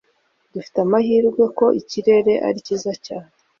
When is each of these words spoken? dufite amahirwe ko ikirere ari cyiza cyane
dufite 0.53 0.77
amahirwe 0.85 1.43
ko 1.57 1.65
ikirere 1.81 2.33
ari 2.47 2.57
cyiza 2.65 2.91
cyane 3.05 3.29